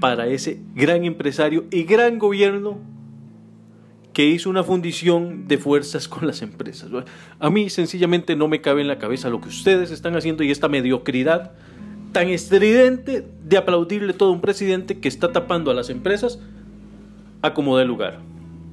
[0.00, 2.78] para ese gran empresario y gran gobierno
[4.12, 6.90] que hizo una fundición de fuerzas con las empresas.
[7.38, 10.50] A mí sencillamente no me cabe en la cabeza lo que ustedes están haciendo y
[10.50, 11.52] esta mediocridad
[12.12, 16.40] tan estridente de aplaudirle todo a un presidente que está tapando a las empresas
[17.42, 18.18] a como de lugar.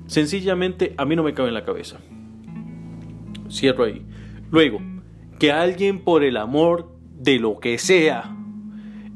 [0.08, 1.98] Sencillamente a mí no me cabe en la cabeza.
[3.52, 4.02] Cierro ahí.
[4.50, 4.82] Luego,
[5.38, 8.37] que alguien por el amor de lo que sea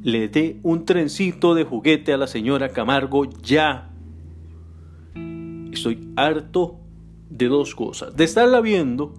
[0.03, 3.89] le dé un trencito de juguete a la señora Camargo ya.
[5.71, 6.79] Estoy harto
[7.29, 8.15] de dos cosas.
[8.15, 9.13] De estarla viendo,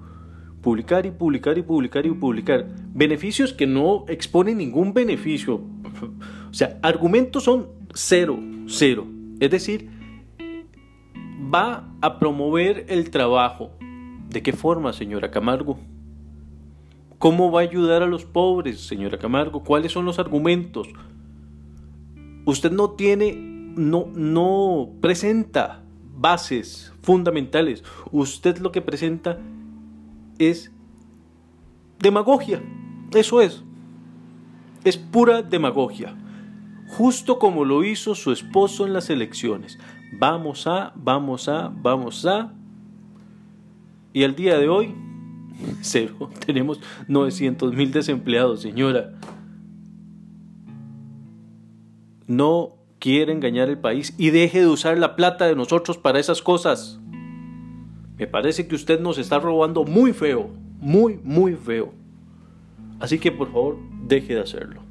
[0.60, 2.66] publicar y publicar y publicar y publicar.
[2.94, 5.60] Beneficios que no exponen ningún beneficio.
[6.50, 9.06] O sea, argumentos son cero, cero.
[9.40, 9.88] Es decir,
[11.52, 13.70] va a promover el trabajo.
[14.28, 15.78] ¿De qué forma, señora Camargo?
[17.22, 19.62] ¿Cómo va a ayudar a los pobres, señora Camargo?
[19.62, 20.88] ¿Cuáles son los argumentos?
[22.46, 25.84] Usted no tiene, no, no presenta
[26.16, 27.84] bases fundamentales.
[28.10, 29.38] Usted lo que presenta
[30.40, 30.72] es
[32.00, 32.60] demagogia.
[33.14, 33.62] Eso es.
[34.82, 36.16] Es pura demagogia.
[36.88, 39.78] Justo como lo hizo su esposo en las elecciones.
[40.18, 42.52] Vamos a, vamos a, vamos a.
[44.12, 44.92] Y al día de hoy,
[45.80, 46.30] cero.
[46.44, 49.12] Tenemos 900 mil desempleados, señora.
[52.26, 56.40] No quiere engañar el país y deje de usar la plata de nosotros para esas
[56.40, 57.00] cosas.
[58.16, 61.92] Me parece que usted nos está robando muy feo, muy, muy feo.
[63.00, 64.81] Así que por favor, deje de hacerlo.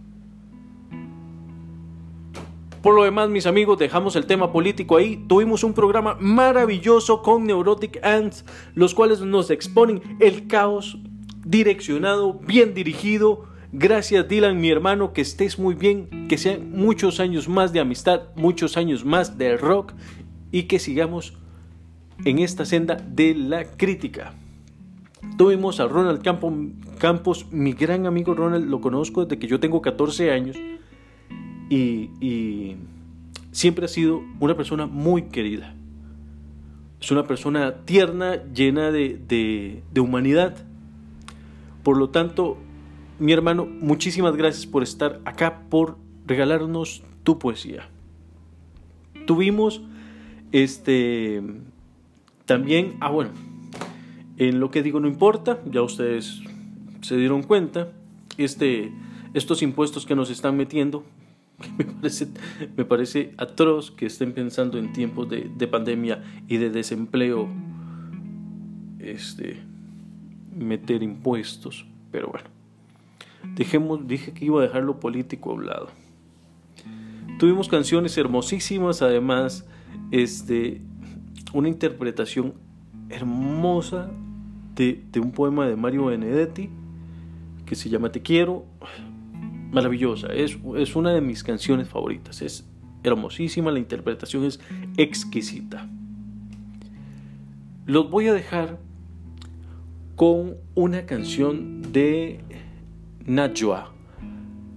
[2.82, 5.24] Por lo demás, mis amigos, dejamos el tema político ahí.
[5.28, 10.98] Tuvimos un programa maravilloso con Neurotic Ants, los cuales nos exponen el caos
[11.46, 13.46] direccionado, bien dirigido.
[13.72, 18.24] Gracias Dylan, mi hermano, que estés muy bien, que sean muchos años más de amistad,
[18.36, 19.94] muchos años más de rock
[20.52, 21.38] y que sigamos
[22.26, 24.34] en esta senda de la crítica.
[25.38, 26.24] Tuvimos a Ronald
[26.98, 30.58] Campos, mi gran amigo Ronald, lo conozco desde que yo tengo 14 años
[31.76, 32.76] y,
[33.52, 35.74] siempre ha sido una persona muy querida.
[37.02, 40.56] Es una persona tierna, llena de, de humanidad.
[41.84, 42.58] Por lo tanto,
[43.20, 47.90] mi hermano, muchísimas gracias por estar acá, por regalarnos tu poesía.
[49.26, 49.82] Tuvimos
[50.52, 51.42] este
[52.46, 53.32] también, ah bueno,
[54.38, 56.42] en lo que digo no importa, ya ustedes
[57.02, 57.92] se dieron cuenta,
[58.38, 58.92] este,
[59.34, 61.04] estos impuestos que nos están metiendo,
[62.78, 67.50] me parece, atroz que estén pensando en tiempos de, de pandemia y de desempleo,
[69.00, 69.58] este,
[70.56, 72.50] meter impuestos, pero bueno,
[73.56, 75.90] dejemos, dije que iba a dejar lo político a un lado.
[77.40, 79.66] Tuvimos canciones hermosísimas, además,
[80.12, 80.82] este,
[81.54, 82.54] una interpretación
[83.10, 84.10] hermosa
[84.76, 86.70] de, un poema de Mario Benedetti
[87.66, 88.66] que se llama Te quiero.
[89.72, 92.68] Maravillosa, es, es una de mis canciones favoritas, es
[93.04, 94.60] hermosísima, la interpretación es
[94.98, 95.88] exquisita.
[97.86, 98.80] Los voy a dejar
[100.16, 102.42] con una canción de
[103.26, 103.92] Najwa.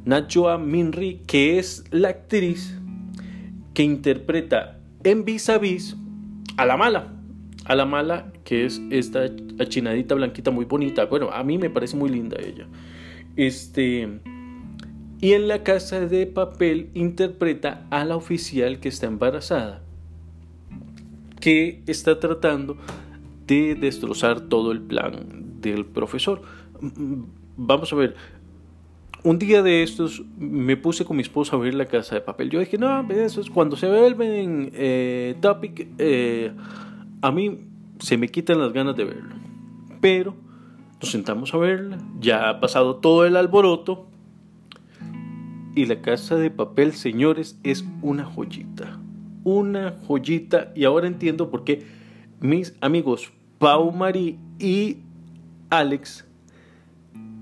[0.04, 2.78] Najwa Minri, que es la actriz
[3.74, 5.96] que interpreta en Vis a Vis
[6.56, 7.12] a la mala.
[7.66, 9.26] A la mala, que es esta
[9.58, 11.06] achinadita blanquita muy bonita.
[11.06, 12.66] Bueno, a mí me parece muy linda ella.
[13.36, 14.20] Este.
[15.24, 19.80] Y en la casa de papel interpreta a la oficial que está embarazada.
[21.40, 22.76] Que está tratando
[23.46, 26.42] de destrozar todo el plan del profesor.
[27.56, 28.16] Vamos a ver,
[29.22, 32.50] un día de estos me puse con mi esposa a ver la casa de papel.
[32.50, 36.52] Yo dije, no, eso es cuando se vuelven eh, topic, eh,
[37.22, 37.60] a mí
[37.98, 39.34] se me quitan las ganas de verlo.
[40.02, 40.34] Pero
[41.00, 44.10] nos sentamos a verla, ya ha pasado todo el alboroto.
[45.74, 49.00] Y la casa de papel, señores, es una joyita.
[49.42, 50.72] Una joyita.
[50.74, 51.84] Y ahora entiendo por qué
[52.40, 54.98] mis amigos Pau Marí y
[55.70, 56.26] Alex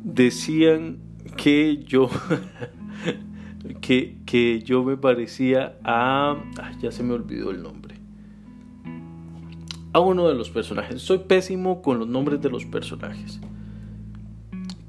[0.04, 0.98] decían
[1.36, 2.08] que yo
[3.80, 6.36] que, que, yo me parecía a
[6.80, 7.96] ya se me olvidó el nombre
[9.92, 13.40] a uno de los personajes soy pésimo con los nombres de los personajes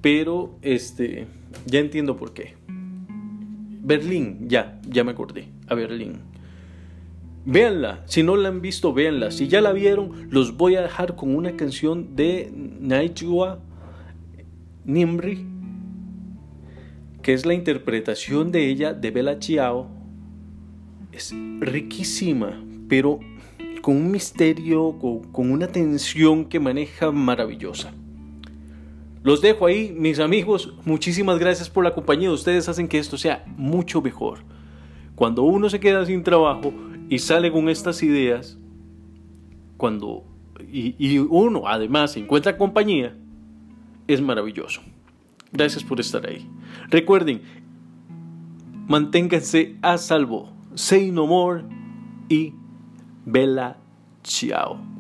[0.02, 1.28] pero este
[1.66, 2.56] ya entiendo por qué
[3.84, 6.22] Berlín ya ya me acordé a Berlín
[7.46, 9.30] Véanla, si no la han visto, véanla.
[9.30, 13.60] Si ya la vieron, los voy a dejar con una canción de Naijua
[14.86, 15.54] Nimri
[17.24, 19.88] que es la interpretación de ella de Bella Chiao,
[21.14, 23.22] es riquísima, pero
[23.82, 27.94] con un misterio, con, una tensión que maneja maravillosa.
[29.24, 30.74] Los dejo ahí, mis amigos.
[30.86, 32.32] Muchísimas gracias por la compañía.
[32.32, 34.40] Ustedes hacen que esto sea mucho mejor.
[35.16, 36.74] Cuando uno se queda sin trabajo
[37.10, 38.58] y sale con estas ideas,
[39.78, 40.26] cuando
[40.72, 43.16] y, y uno además encuentra compañía,
[44.08, 44.82] es maravilloso.
[45.52, 46.50] Gracias por estar ahí.
[46.90, 47.42] Recuerden,
[48.88, 50.52] manténganse a salvo.
[50.76, 51.64] Say no more
[52.28, 52.54] y
[53.26, 53.78] Bella
[54.24, 54.93] Ciao.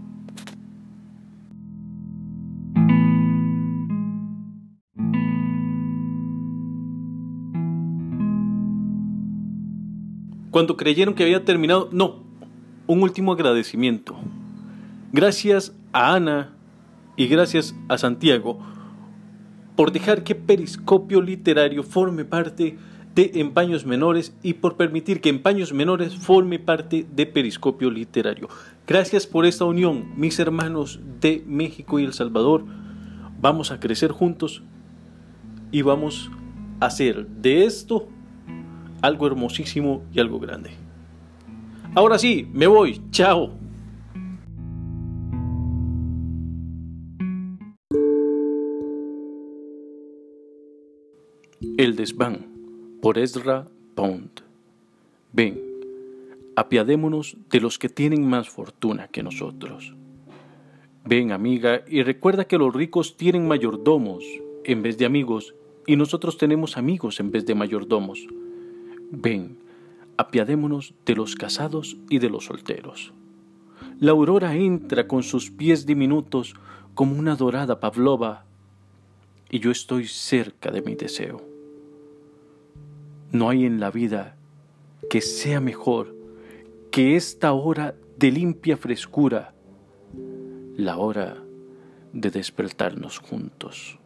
[10.53, 11.89] Cuando creyeron que había terminado.
[11.91, 12.21] No,
[12.85, 14.15] un último agradecimiento.
[15.11, 16.53] Gracias a Ana
[17.17, 18.59] y gracias a Santiago
[19.75, 22.77] por dejar que Periscopio Literario forme parte
[23.15, 28.47] de Empaños Menores y por permitir que Empaños Menores forme parte de Periscopio Literario.
[28.85, 32.63] Gracias por esta unión, mis hermanos de México y El Salvador.
[33.41, 34.61] Vamos a crecer juntos
[35.71, 36.29] y vamos
[36.79, 38.07] a hacer de esto
[39.03, 40.71] algo hermosísimo y algo grande.
[41.93, 43.01] Ahora sí, me voy.
[43.11, 43.51] Chao.
[51.77, 52.47] El desván
[53.01, 54.41] por Ezra Pound.
[55.33, 55.59] Ven,
[56.55, 59.93] apiadémonos de los que tienen más fortuna que nosotros.
[61.03, 64.23] Ven, amiga, y recuerda que los ricos tienen mayordomos
[64.63, 68.25] en vez de amigos, y nosotros tenemos amigos en vez de mayordomos.
[69.15, 69.59] Ven,
[70.17, 73.13] apiadémonos de los casados y de los solteros.
[73.99, 76.55] La aurora entra con sus pies diminutos
[76.95, 78.45] como una dorada pavlova,
[79.51, 81.41] y yo estoy cerca de mi deseo.
[83.31, 84.35] No hay en la vida
[85.11, 86.15] que sea mejor
[86.89, 89.53] que esta hora de limpia frescura,
[90.75, 91.37] la hora
[92.13, 93.99] de despertarnos juntos.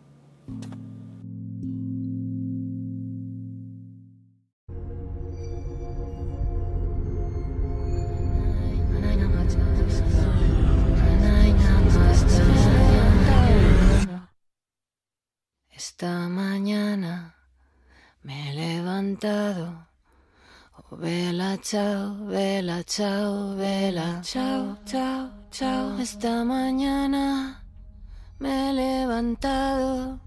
[15.99, 17.33] Esta mañana
[18.21, 19.87] me he levantado.
[20.91, 25.97] Oh, vela, chao, vela, chao, vela, chao, chao, chao.
[25.99, 27.65] Esta mañana
[28.37, 30.19] me he levantado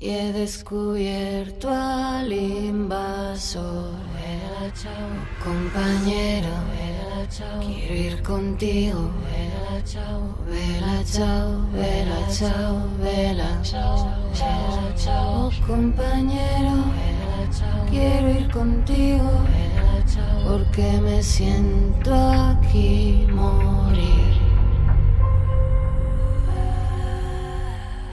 [0.00, 3.92] y he descubierto al invasor.
[4.14, 5.10] Vela, chao,
[5.44, 9.10] compañero, vela, chao, quiero ir contigo.
[9.28, 18.30] Vela, chao, vela, chao, vela, chao, vela, chao, vela, chao, oh, compañero, vela, chao, quiero
[18.30, 19.30] ir contigo.
[19.52, 24.40] Vela, chao, porque me siento aquí morir.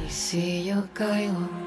[0.05, 1.66] Y si yo caigo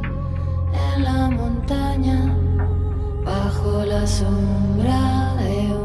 [0.95, 2.35] en la montaña.
[3.23, 5.80] Bajo la sombra de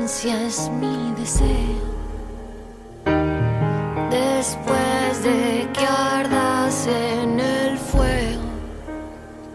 [0.00, 1.92] es mi deseo.
[4.10, 8.42] Después de que ardas en el fuego,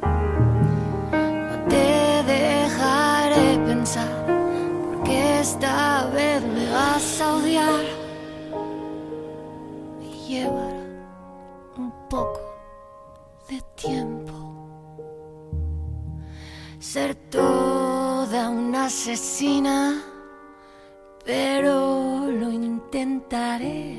[0.01, 4.25] no te dejaré pensar,
[4.93, 7.85] porque esta vez me vas a odiar.
[9.99, 10.83] Me llevará
[11.77, 12.41] un poco
[13.49, 14.33] de tiempo
[16.79, 20.01] ser toda una asesina,
[21.27, 23.97] pero lo intentaré.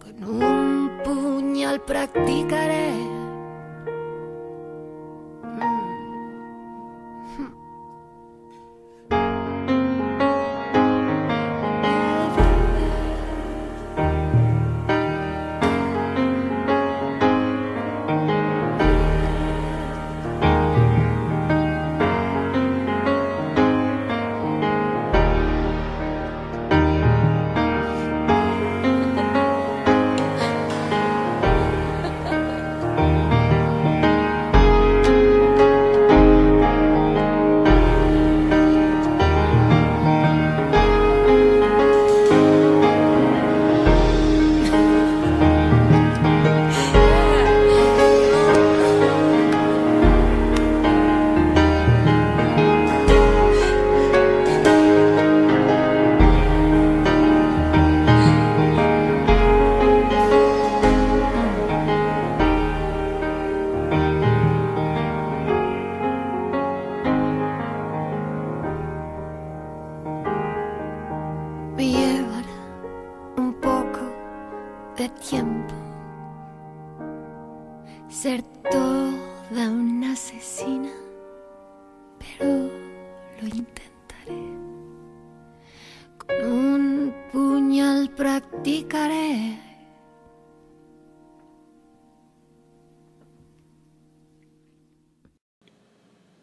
[0.00, 3.15] Con un puñal practicaré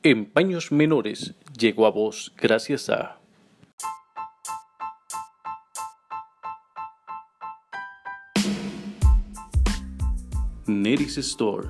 [0.06, 3.22] En paños menores llegó a vos gracias a
[10.68, 11.70] Neris Store.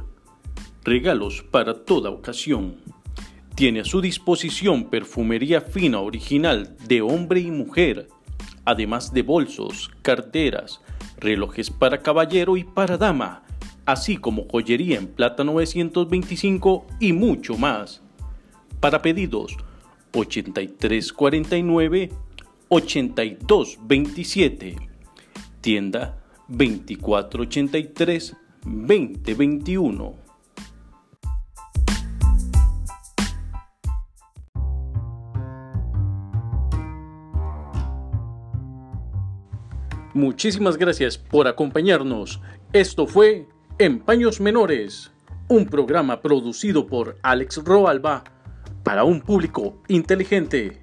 [0.83, 2.77] Regalos para toda ocasión.
[3.53, 8.07] Tiene a su disposición perfumería fina original de hombre y mujer,
[8.65, 10.81] además de bolsos, carteras,
[11.19, 13.43] relojes para caballero y para dama,
[13.85, 18.02] así como joyería en plata 925 y mucho más.
[18.83, 19.57] Para pedidos
[20.11, 22.11] 8349
[22.67, 24.75] 8227.
[25.61, 30.15] Tienda 2483 2021.
[40.13, 42.41] Muchísimas gracias por acompañarnos.
[42.73, 43.47] Esto fue
[43.79, 45.13] En Paños Menores,
[45.47, 48.25] un programa producido por Alex Roalba
[48.83, 50.81] para un público inteligente.